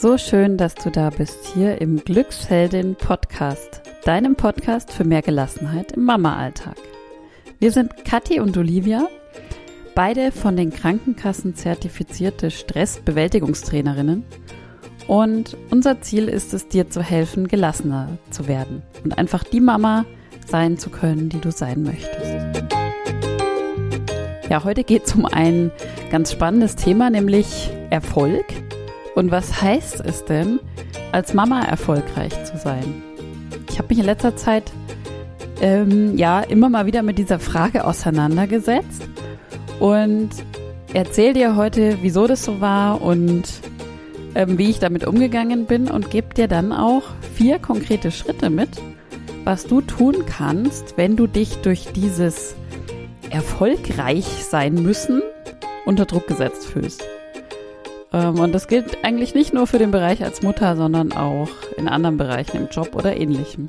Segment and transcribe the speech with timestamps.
[0.00, 5.90] So schön, dass du da bist hier im Glücksheldin Podcast, deinem Podcast für mehr Gelassenheit
[5.90, 6.76] im Mama-Alltag.
[7.58, 9.08] Wir sind Kathi und Olivia,
[9.96, 14.24] beide von den Krankenkassen zertifizierte Stressbewältigungstrainerinnen.
[15.08, 20.04] Und unser Ziel ist es, dir zu helfen, gelassener zu werden und einfach die Mama
[20.46, 22.62] sein zu können, die du sein möchtest.
[24.48, 25.72] Ja, heute geht es um ein
[26.12, 28.44] ganz spannendes Thema, nämlich Erfolg.
[29.18, 30.60] Und was heißt es denn,
[31.10, 33.02] als Mama erfolgreich zu sein?
[33.68, 34.70] Ich habe mich in letzter Zeit
[35.60, 39.08] ähm, ja immer mal wieder mit dieser Frage auseinandergesetzt
[39.80, 40.30] und
[40.94, 43.42] erzähle dir heute, wieso das so war und
[44.36, 47.02] ähm, wie ich damit umgegangen bin und gebe dir dann auch
[47.34, 48.70] vier konkrete Schritte mit,
[49.42, 52.54] was du tun kannst, wenn du dich durch dieses
[53.30, 55.22] erfolgreich sein müssen
[55.86, 57.04] unter Druck gesetzt fühlst.
[58.12, 61.88] Ähm, und das gilt eigentlich nicht nur für den Bereich als Mutter, sondern auch in
[61.88, 63.66] anderen Bereichen im Job oder ähnlichem.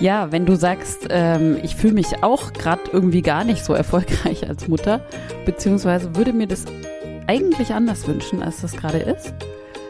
[0.00, 4.48] Ja, wenn du sagst, ähm, ich fühle mich auch gerade irgendwie gar nicht so erfolgreich
[4.48, 5.00] als Mutter,
[5.44, 6.64] beziehungsweise würde mir das
[7.26, 9.32] eigentlich anders wünschen, als das gerade ist,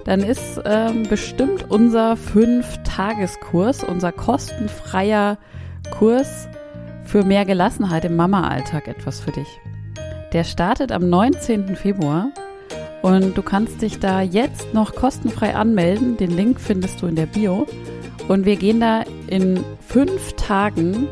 [0.04, 5.38] dann ist ähm, bestimmt unser Fünf-Tageskurs, unser kostenfreier
[5.97, 6.48] Kurs
[7.04, 9.48] für mehr Gelassenheit im Mama-Alltag etwas für dich.
[10.32, 11.76] Der startet am 19.
[11.76, 12.30] Februar
[13.03, 16.17] und du kannst dich da jetzt noch kostenfrei anmelden.
[16.17, 17.67] Den Link findest du in der Bio.
[18.28, 21.09] Und wir gehen da in fünf Tagen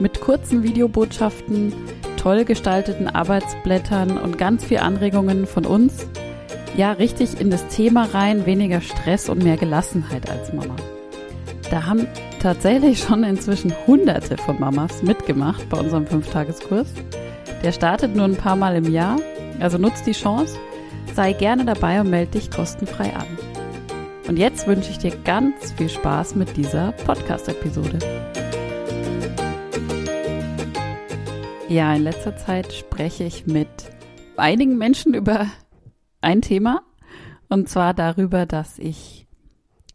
[0.00, 1.72] mit kurzen Videobotschaften,
[2.16, 6.06] toll gestalteten Arbeitsblättern und ganz viel Anregungen von uns,
[6.76, 10.76] ja, richtig in das Thema rein, weniger Stress und mehr Gelassenheit als Mama.
[11.70, 12.06] Da haben
[12.40, 16.88] tatsächlich schon inzwischen hunderte von Mamas mitgemacht bei unserem Fünftageskurs.
[17.62, 19.16] Der startet nur ein paar Mal im Jahr,
[19.58, 20.56] also nutzt die Chance,
[21.18, 23.26] sei gerne dabei und melde dich kostenfrei an.
[24.28, 27.98] Und jetzt wünsche ich dir ganz viel Spaß mit dieser Podcast-Episode.
[31.68, 33.68] Ja, in letzter Zeit spreche ich mit
[34.36, 35.48] einigen Menschen über
[36.20, 36.82] ein Thema.
[37.48, 39.26] Und zwar darüber, dass ich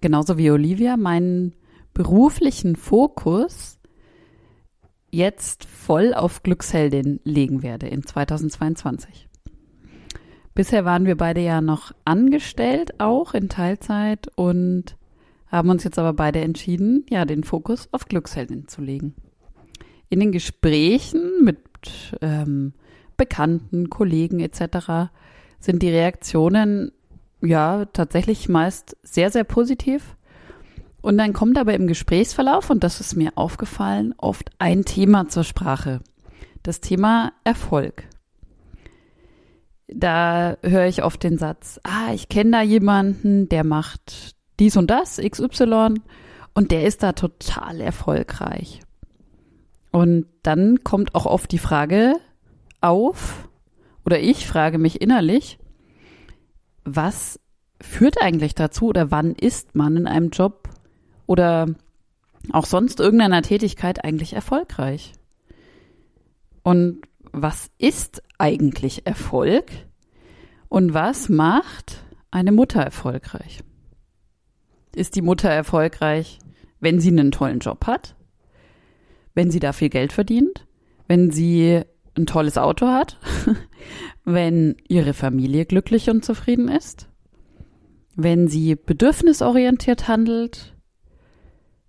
[0.02, 1.56] genauso wie Olivia meinen
[1.94, 3.80] beruflichen Fokus
[5.10, 9.30] jetzt voll auf Glücksheldin legen werde in 2022.
[10.56, 14.96] Bisher waren wir beide ja noch angestellt, auch in Teilzeit und
[15.48, 19.16] haben uns jetzt aber beide entschieden, ja, den Fokus auf Glücksheldin zu legen.
[20.10, 21.58] In den Gesprächen mit
[22.22, 22.74] ähm,
[23.18, 25.12] Bekannten, Kollegen etc.
[25.60, 26.92] sind die Reaktionen
[27.42, 30.16] ja tatsächlich meist sehr, sehr positiv.
[31.02, 35.44] Und dann kommt aber im Gesprächsverlauf, und das ist mir aufgefallen, oft ein Thema zur
[35.44, 36.00] Sprache.
[36.62, 38.08] Das Thema Erfolg.
[39.88, 44.90] Da höre ich oft den Satz, ah, ich kenne da jemanden, der macht dies und
[44.90, 45.96] das, XY,
[46.54, 48.82] und der ist da total erfolgreich.
[49.92, 52.16] Und dann kommt auch oft die Frage
[52.82, 53.48] auf,
[54.06, 55.60] oder ich frage mich innerlich,
[56.84, 57.40] was
[57.80, 60.70] führt eigentlich dazu oder wann ist man in einem Job
[61.26, 61.68] oder
[62.52, 65.14] auch sonst irgendeiner Tätigkeit eigentlich erfolgreich?
[66.64, 67.02] Und
[67.34, 69.66] was ist eigentlich Erfolg?
[70.70, 73.60] Und was macht eine Mutter erfolgreich?
[74.96, 76.40] Ist die Mutter erfolgreich,
[76.80, 78.16] wenn sie einen tollen Job hat?
[79.34, 80.66] Wenn sie da viel Geld verdient?
[81.08, 81.82] Wenn sie
[82.16, 83.20] ein tolles Auto hat?
[84.24, 87.10] wenn ihre Familie glücklich und zufrieden ist?
[88.16, 90.74] Wenn sie bedürfnisorientiert handelt?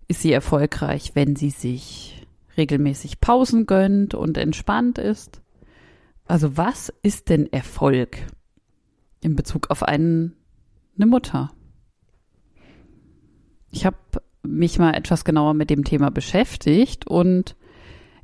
[0.08, 2.23] ist sie erfolgreich, wenn sie sich
[2.56, 5.42] regelmäßig Pausen gönnt und entspannt ist.
[6.26, 8.18] Also was ist denn Erfolg
[9.20, 10.34] in Bezug auf einen,
[10.96, 11.52] eine Mutter?
[13.70, 13.96] Ich habe
[14.42, 17.56] mich mal etwas genauer mit dem Thema beschäftigt und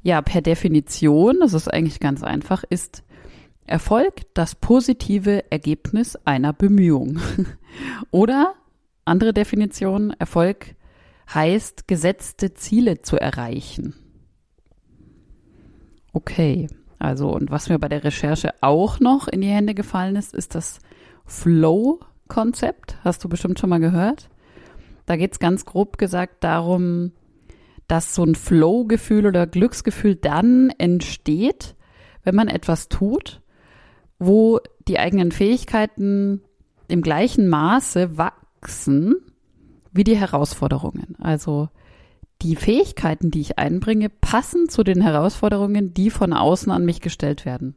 [0.03, 3.03] ja, per Definition, das ist eigentlich ganz einfach, ist
[3.67, 7.21] Erfolg das positive Ergebnis einer Bemühung.
[8.11, 8.55] Oder
[9.05, 10.75] andere Definition, Erfolg
[11.33, 13.95] heißt, gesetzte Ziele zu erreichen.
[16.13, 16.69] Okay,
[16.99, 20.55] also und was mir bei der Recherche auch noch in die Hände gefallen ist, ist
[20.55, 20.81] das
[21.27, 22.99] Flow-Konzept.
[23.05, 24.29] Hast du bestimmt schon mal gehört?
[25.07, 27.13] Da geht es ganz grob gesagt darum,
[27.89, 31.75] dass so ein Flow-Gefühl oder Glücksgefühl dann entsteht,
[32.23, 33.41] wenn man etwas tut,
[34.19, 36.43] wo die eigenen Fähigkeiten
[36.89, 39.17] im gleichen Maße wachsen
[39.93, 41.17] wie die Herausforderungen.
[41.19, 41.69] Also
[42.43, 47.45] die Fähigkeiten, die ich einbringe, passen zu den Herausforderungen, die von außen an mich gestellt
[47.45, 47.75] werden.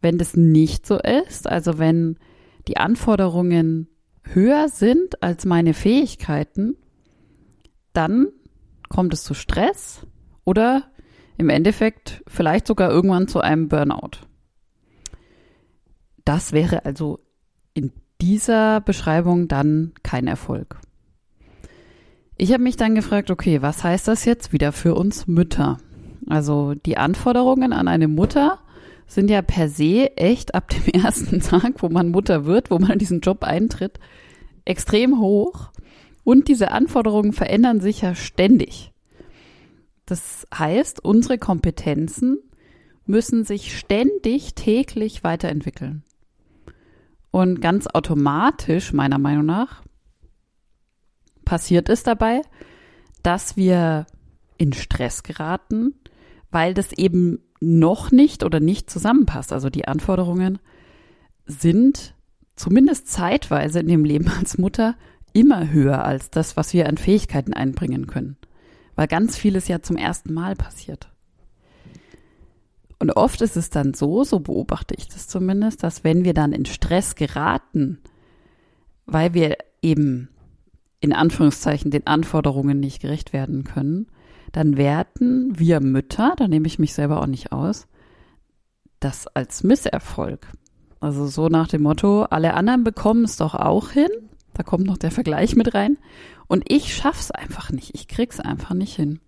[0.00, 2.18] Wenn das nicht so ist, also wenn
[2.66, 3.88] die Anforderungen
[4.22, 6.76] höher sind als meine Fähigkeiten,
[7.92, 8.28] dann
[8.88, 10.06] kommt es zu Stress
[10.44, 10.90] oder
[11.36, 14.18] im Endeffekt vielleicht sogar irgendwann zu einem Burnout.
[16.24, 17.20] Das wäre also
[17.74, 20.80] in dieser Beschreibung dann kein Erfolg.
[22.40, 25.78] Ich habe mich dann gefragt, okay, was heißt das jetzt wieder für uns Mütter?
[26.28, 28.60] Also die Anforderungen an eine Mutter
[29.08, 32.92] sind ja per se echt ab dem ersten Tag, wo man Mutter wird, wo man
[32.92, 33.98] in diesen Job eintritt,
[34.64, 35.70] extrem hoch.
[36.22, 38.92] Und diese Anforderungen verändern sich ja ständig.
[40.06, 42.38] Das heißt, unsere Kompetenzen
[43.04, 46.04] müssen sich ständig täglich weiterentwickeln.
[47.32, 49.82] Und ganz automatisch, meiner Meinung nach,
[51.48, 52.42] passiert es dabei,
[53.22, 54.06] dass wir
[54.58, 55.94] in Stress geraten,
[56.50, 59.54] weil das eben noch nicht oder nicht zusammenpasst.
[59.54, 60.58] Also die Anforderungen
[61.46, 62.14] sind
[62.54, 64.94] zumindest zeitweise in dem Leben als Mutter
[65.32, 68.36] immer höher als das, was wir an Fähigkeiten einbringen können.
[68.94, 71.08] Weil ganz vieles ja zum ersten Mal passiert.
[72.98, 76.52] Und oft ist es dann so, so beobachte ich das zumindest, dass wenn wir dann
[76.52, 78.00] in Stress geraten,
[79.06, 80.28] weil wir eben
[81.00, 84.06] in Anführungszeichen den Anforderungen nicht gerecht werden können,
[84.52, 87.86] dann werten wir Mütter, da nehme ich mich selber auch nicht aus,
[89.00, 90.48] das als Misserfolg.
[91.00, 94.10] Also so nach dem Motto, alle anderen bekommen es doch auch hin.
[94.54, 95.98] Da kommt noch der Vergleich mit rein.
[96.48, 97.94] Und ich schaff's einfach nicht.
[97.94, 99.20] Ich krieg's einfach nicht hin.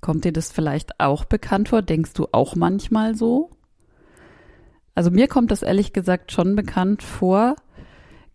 [0.00, 1.82] Kommt dir das vielleicht auch bekannt vor?
[1.82, 3.50] Denkst du auch manchmal so?
[4.94, 7.56] Also mir kommt das ehrlich gesagt schon bekannt vor,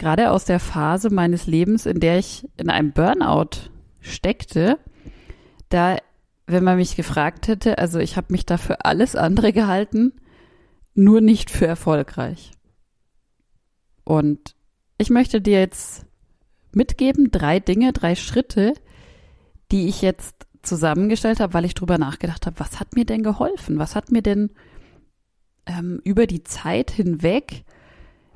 [0.01, 3.69] gerade aus der Phase meines Lebens, in der ich in einem Burnout
[3.99, 4.79] steckte,
[5.69, 5.97] da,
[6.47, 10.13] wenn man mich gefragt hätte, also ich habe mich da für alles andere gehalten,
[10.95, 12.51] nur nicht für erfolgreich.
[14.03, 14.55] Und
[14.97, 16.07] ich möchte dir jetzt
[16.73, 18.73] mitgeben, drei Dinge, drei Schritte,
[19.71, 23.77] die ich jetzt zusammengestellt habe, weil ich drüber nachgedacht habe, was hat mir denn geholfen?
[23.77, 24.49] Was hat mir denn
[25.67, 27.65] ähm, über die Zeit hinweg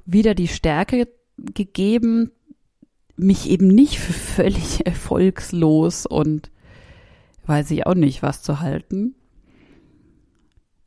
[0.05, 1.07] wieder die Stärke
[1.37, 2.31] gegeben,
[3.17, 6.51] mich eben nicht für völlig erfolgslos und
[7.45, 9.15] weiß ich auch nicht was zu halten.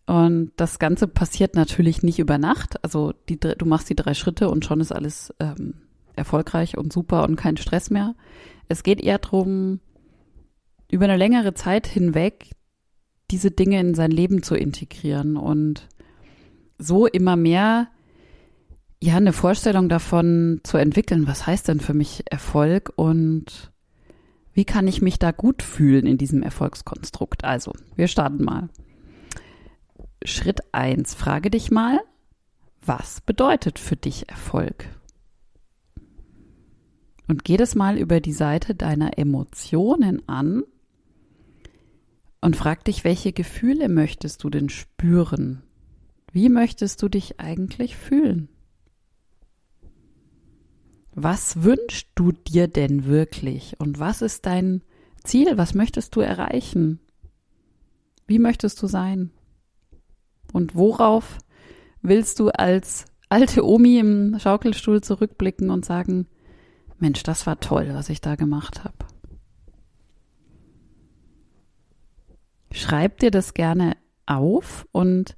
[0.06, 2.82] Und das Ganze passiert natürlich nicht über Nacht.
[2.82, 5.74] Also die, du machst die drei Schritte und schon ist alles ähm,
[6.16, 8.14] erfolgreich und super und kein Stress mehr.
[8.68, 9.80] Es geht eher darum,
[10.90, 12.52] über eine längere Zeit hinweg
[13.30, 15.86] diese Dinge in sein Leben zu integrieren und
[16.78, 17.88] so immer mehr
[19.00, 23.72] ja, eine Vorstellung davon zu entwickeln, was heißt denn für mich Erfolg und
[24.52, 27.44] wie kann ich mich da gut fühlen in diesem Erfolgskonstrukt?
[27.44, 28.68] Also, wir starten mal.
[30.24, 32.00] Schritt eins: Frage dich mal,
[32.84, 34.88] was bedeutet für dich Erfolg?
[37.28, 40.64] Und geh das mal über die Seite deiner Emotionen an
[42.40, 45.62] und frag dich, welche Gefühle möchtest du denn spüren?
[46.32, 48.48] Wie möchtest du dich eigentlich fühlen?
[51.20, 53.74] Was wünschst du dir denn wirklich?
[53.80, 54.82] Und was ist dein
[55.24, 55.58] Ziel?
[55.58, 57.00] Was möchtest du erreichen?
[58.28, 59.32] Wie möchtest du sein?
[60.52, 61.38] Und worauf
[62.02, 66.28] willst du als alte Omi im Schaukelstuhl zurückblicken und sagen,
[67.00, 68.94] Mensch, das war toll, was ich da gemacht habe?
[72.70, 75.36] Schreib dir das gerne auf und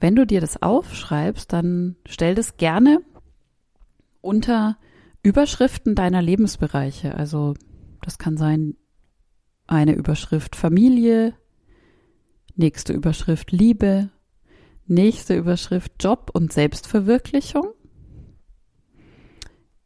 [0.00, 3.02] wenn du dir das aufschreibst, dann stell das gerne
[4.22, 4.78] unter
[5.22, 7.14] Überschriften deiner Lebensbereiche.
[7.14, 7.54] Also
[8.02, 8.76] das kann sein
[9.66, 11.34] eine Überschrift Familie,
[12.56, 14.10] nächste Überschrift Liebe,
[14.86, 17.68] nächste Überschrift Job und Selbstverwirklichung,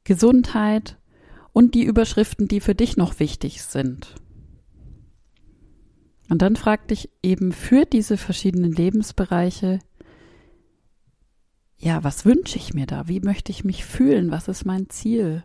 [0.05, 0.99] Gesundheit
[1.53, 4.15] und die Überschriften, die für dich noch wichtig sind.
[6.29, 9.79] Und dann frag dich eben für diese verschiedenen Lebensbereiche,
[11.79, 13.09] ja, was wünsche ich mir da?
[13.09, 14.31] Wie möchte ich mich fühlen?
[14.31, 15.45] Was ist mein Ziel?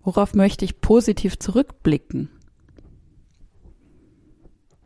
[0.00, 2.30] Worauf möchte ich positiv zurückblicken?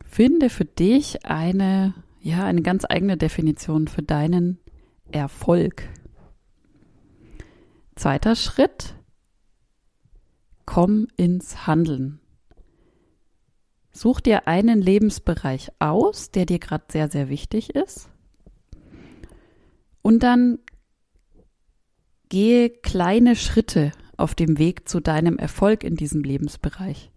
[0.05, 4.59] Finde für dich eine, ja, eine ganz eigene Definition für deinen
[5.13, 5.89] Erfolg.
[7.95, 8.95] Zweiter Schritt.
[10.65, 12.21] Komm ins Handeln.
[13.93, 18.11] Such dir einen Lebensbereich aus, der dir gerade sehr, sehr wichtig ist
[20.07, 20.61] und dann
[22.29, 27.11] gehe kleine Schritte auf dem Weg zu deinem Erfolg in diesem Lebensbereich.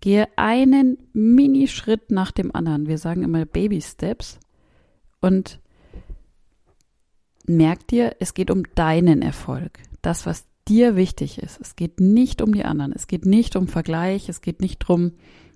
[0.00, 2.88] Gehe einen Minischritt nach dem anderen.
[2.88, 4.40] Wir sagen immer Baby Steps.
[5.20, 5.60] Und
[7.46, 9.78] merk dir, es geht um deinen Erfolg.
[10.02, 11.60] Das, was dir wichtig ist.
[11.60, 12.90] Es geht nicht um die anderen.
[12.92, 14.28] Es geht nicht um Vergleich.
[14.28, 15.12] Es geht nicht darum,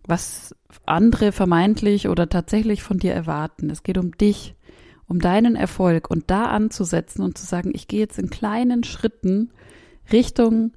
[0.07, 0.55] was
[0.87, 3.71] andere vermeintlich oder tatsächlich von dir erwarten.
[3.71, 4.55] Es geht um dich,
[5.07, 9.51] um deinen Erfolg und da anzusetzen und zu sagen, ich gehe jetzt in kleinen Schritten
[10.13, 10.73] Richtung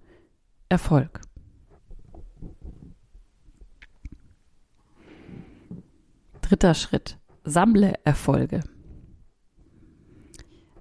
[0.70, 1.22] Erfolg.
[6.42, 7.18] Dritter Schritt.
[7.44, 8.62] Sammle Erfolge.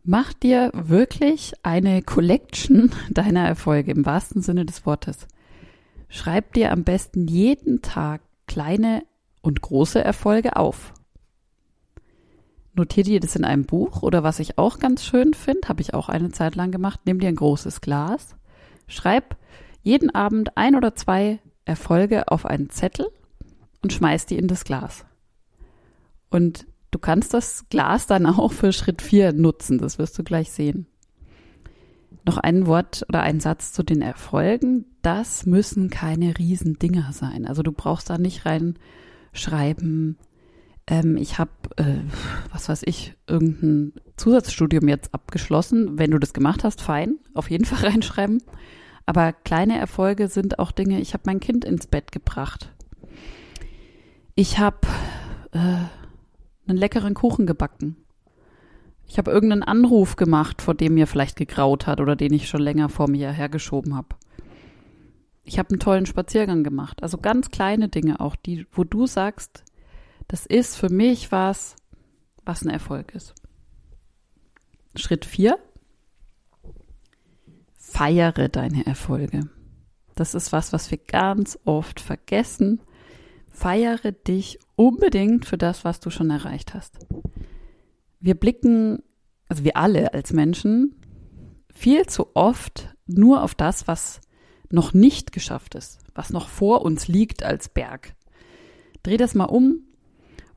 [0.05, 5.27] Mach dir wirklich eine Collection deiner Erfolge im wahrsten Sinne des Wortes.
[6.09, 9.03] Schreib dir am besten jeden Tag kleine
[9.43, 10.93] und große Erfolge auf.
[12.77, 15.95] Notier dir das in einem Buch oder was ich auch ganz schön finde, habe ich
[15.95, 18.37] auch eine Zeit lang gemacht, nimm dir ein großes Glas,
[18.87, 19.37] schreib
[19.83, 23.07] jeden Abend ein oder zwei Erfolge auf einen Zettel
[23.83, 25.07] und schmeiß die in das Glas.
[26.29, 30.53] Und du kannst das Glas dann auch für Schritt 4 nutzen, das wirst du gleich
[30.53, 30.87] sehen.
[32.27, 34.85] Noch ein Wort oder ein Satz zu den Erfolgen.
[35.01, 37.47] Das müssen keine Riesendinger sein.
[37.47, 40.19] Also du brauchst da nicht reinschreiben,
[40.87, 41.99] ähm, ich habe, äh,
[42.53, 45.99] was weiß ich, irgendein Zusatzstudium jetzt abgeschlossen.
[45.99, 48.43] Wenn du das gemacht hast, fein, auf jeden Fall reinschreiben.
[49.05, 52.73] Aber kleine Erfolge sind auch Dinge, ich habe mein Kind ins Bett gebracht.
[54.35, 54.79] Ich habe
[55.53, 57.97] äh, einen leckeren Kuchen gebacken.
[59.09, 62.61] Ich habe irgendeinen Anruf gemacht, vor dem mir vielleicht gegraut hat oder den ich schon
[62.61, 64.09] länger vor mir hergeschoben habe.
[65.45, 67.05] Ich habe einen tollen Spaziergang gemacht.
[67.05, 69.63] Also ganz kleine Dinge auch, die, wo du sagst,
[70.29, 71.77] das ist für mich was,
[72.45, 73.35] was ein Erfolg ist.
[74.95, 75.59] Schritt vier:
[77.77, 79.49] Feiere deine Erfolge.
[80.15, 82.81] Das ist was, was wir ganz oft vergessen
[83.57, 86.99] feiere dich unbedingt für das, was du schon erreicht hast.
[88.21, 89.03] Wir blicken,
[89.49, 91.01] also wir alle als Menschen,
[91.73, 94.21] viel zu oft nur auf das, was
[94.71, 98.15] noch nicht geschafft ist, was noch vor uns liegt als Berg.
[99.03, 99.86] Dreh das mal um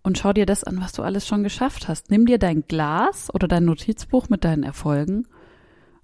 [0.10, 2.10] und schau dir das an, was du alles schon geschafft hast.
[2.10, 5.28] Nimm dir dein Glas oder dein Notizbuch mit deinen Erfolgen,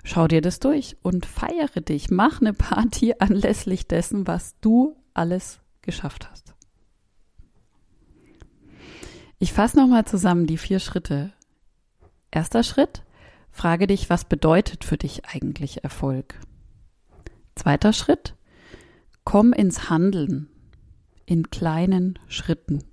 [0.03, 2.11] schau dir das durch und feiere dich.
[2.11, 6.53] Mach eine Party anlässlich dessen, was du alles geschafft hast.
[9.39, 11.33] Ich fasse nochmal zusammen die vier Schritte.
[12.29, 13.01] Erster Schritt,
[13.49, 16.39] frage dich, was bedeutet für dich eigentlich Erfolg?
[17.55, 18.35] Zweiter Schritt,
[19.23, 20.47] komm ins Handeln
[21.25, 22.83] in kleinen Schritten.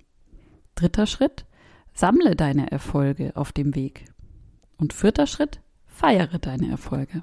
[0.75, 1.45] Dritter Schritt,
[1.93, 4.05] sammle deine Erfolge auf dem Weg.
[4.77, 7.21] Und vierter Schritt, feiere deine Erfolge.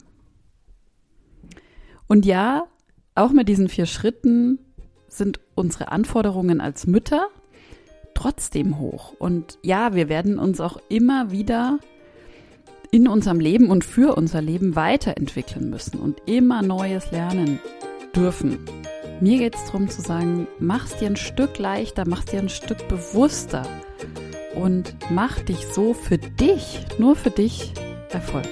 [2.07, 2.64] Und ja,
[3.14, 4.59] auch mit diesen vier Schritten
[5.09, 7.28] sind unsere Anforderungen als Mütter
[8.14, 9.14] trotzdem hoch.
[9.19, 11.78] Und ja, wir werden uns auch immer wieder
[12.90, 17.61] in unserem Leben und für unser Leben weiterentwickeln müssen und immer Neues lernen
[18.14, 18.59] dürfen.
[19.23, 22.39] Mir geht es darum zu sagen, mach es dir ein Stück leichter, mach es dir
[22.39, 23.67] ein Stück bewusster
[24.55, 27.75] und mach dich so für dich, nur für dich
[28.09, 28.50] erfolgreich.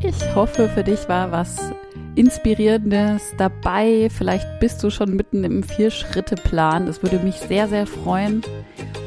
[0.00, 1.72] Ich hoffe, für dich war was
[2.14, 4.08] Inspirierendes dabei.
[4.10, 6.86] Vielleicht bist du schon mitten im Vier-Schritte-Plan.
[6.86, 8.40] Das würde mich sehr, sehr freuen.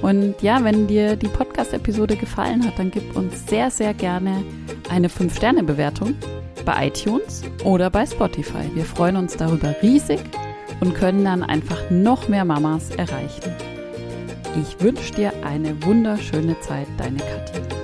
[0.04, 4.44] Und ja, wenn dir die Podcast-Episode gefallen hat, dann gib uns sehr, sehr gerne
[4.92, 6.14] eine 5-Sterne-Bewertung
[6.66, 8.70] bei iTunes oder bei Spotify.
[8.74, 10.20] Wir freuen uns darüber riesig
[10.80, 13.54] und können dann einfach noch mehr Mamas erreichen.
[14.62, 17.79] Ich wünsche dir eine wunderschöne Zeit, deine Kathi.